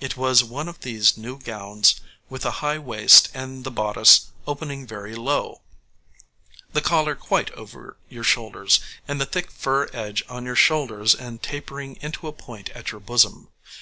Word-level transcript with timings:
It 0.00 0.18
was 0.18 0.44
one 0.44 0.68
of 0.68 0.80
those 0.80 1.16
new 1.16 1.38
gowns 1.38 1.94
with 2.28 2.42
the 2.42 2.50
high 2.60 2.78
waist 2.78 3.30
and 3.32 3.64
the 3.64 3.70
bodice 3.70 4.26
opening 4.46 4.86
very 4.86 5.14
low, 5.14 5.62
the 6.74 6.82
collar 6.82 7.14
quite 7.14 7.50
over 7.52 7.96
your 8.10 8.22
shoulders, 8.24 8.80
and 9.08 9.18
the 9.18 9.24
thick 9.24 9.50
fur 9.50 9.88
edge 9.94 10.24
on 10.28 10.44
your 10.44 10.56
shoulders 10.56 11.14
and 11.14 11.42
tapering 11.42 11.96
into 12.02 12.28
a 12.28 12.32
point 12.34 12.68
at 12.74 12.90
your 12.90 13.00
bosom. 13.00 13.48